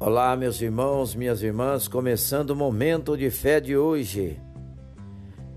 [0.00, 4.40] Olá, meus irmãos, minhas irmãs, começando o momento de fé de hoje.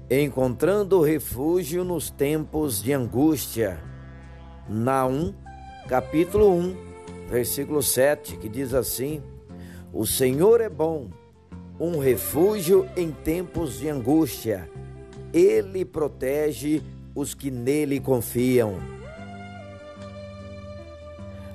[0.09, 3.79] Encontrando refúgio nos tempos de angústia.
[4.67, 5.31] Naum,
[5.87, 6.75] capítulo 1,
[7.29, 9.21] versículo 7, que diz assim:
[9.93, 11.11] O Senhor é bom,
[11.79, 14.67] um refúgio em tempos de angústia.
[15.31, 16.81] Ele protege
[17.13, 18.79] os que nele confiam.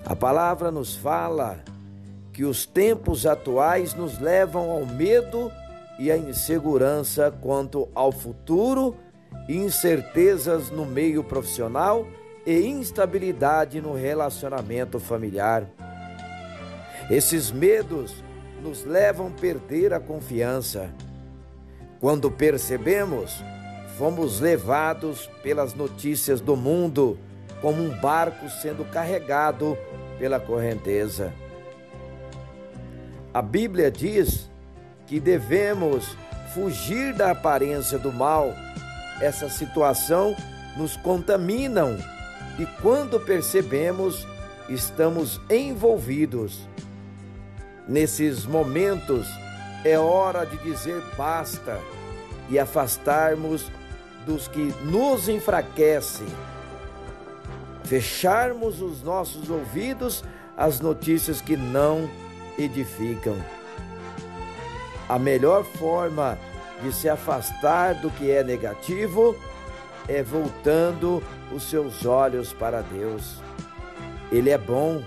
[0.05, 1.65] A palavra nos fala
[2.37, 5.51] que os tempos atuais nos levam ao medo
[5.99, 8.95] e à insegurança quanto ao futuro,
[9.49, 12.07] incertezas no meio profissional
[12.45, 15.67] e instabilidade no relacionamento familiar.
[17.09, 18.23] Esses medos
[18.63, 20.91] nos levam a perder a confiança.
[21.99, 23.43] Quando percebemos,
[23.97, 27.19] fomos levados pelas notícias do mundo
[27.63, 29.75] como um barco sendo carregado
[30.19, 31.33] pela correnteza.
[33.37, 34.51] A Bíblia diz
[35.07, 36.17] que devemos
[36.55, 38.55] fugir da aparência do mal.
[39.21, 40.35] Essa situação
[40.75, 41.99] nos contaminam
[42.59, 44.27] e quando percebemos,
[44.71, 46.67] estamos envolvidos.
[47.87, 49.29] Nesses momentos
[49.85, 51.79] é hora de dizer basta
[52.49, 53.71] e afastarmos
[54.25, 56.27] dos que nos enfraquecem.
[57.85, 60.25] Fecharmos os nossos ouvidos
[60.57, 62.09] às notícias que não
[62.59, 63.37] edificam.
[65.09, 66.39] A melhor forma
[66.83, 69.37] de se afastar do que é negativo
[70.09, 73.41] é voltando os seus olhos para Deus.
[74.31, 75.03] Ele é bom.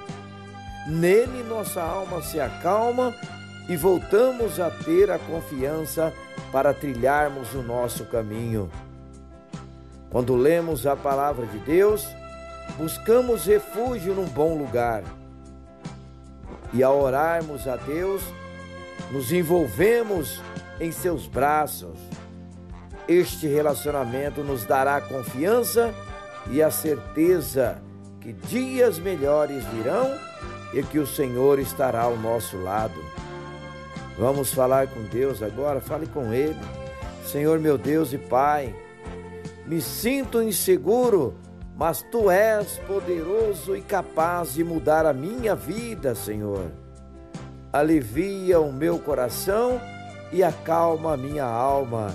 [0.87, 3.13] Nele nossa alma se acalma
[3.67, 6.13] e voltamos a ter a confiança
[6.51, 8.71] para trilharmos o nosso caminho.
[10.09, 12.07] Quando lemos a palavra de Deus,
[12.77, 15.03] buscamos refúgio num bom lugar
[16.73, 18.21] e ao orarmos a Deus,
[19.11, 20.41] nos envolvemos
[20.79, 21.97] em seus braços.
[23.07, 25.93] Este relacionamento nos dará confiança
[26.49, 27.81] e a certeza
[28.21, 30.15] que dias melhores virão
[30.73, 33.03] e que o Senhor estará ao nosso lado.
[34.17, 36.59] Vamos falar com Deus agora, fale com Ele.
[37.25, 38.75] Senhor meu Deus e Pai,
[39.65, 41.35] me sinto inseguro
[41.79, 46.69] mas tu és poderoso e capaz de mudar a minha vida, Senhor.
[47.71, 49.79] Alivia o meu coração
[50.29, 52.13] e acalma a minha alma.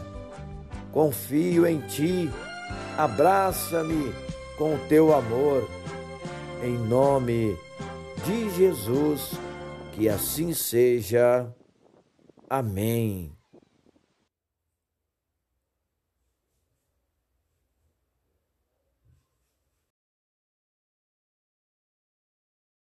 [0.93, 2.31] Confio em ti,
[2.99, 4.13] abraça-me
[4.59, 5.67] com o teu amor.
[6.63, 7.57] Em nome
[8.27, 9.33] de Jesus,
[9.93, 11.51] que assim seja.
[12.51, 13.35] Amém.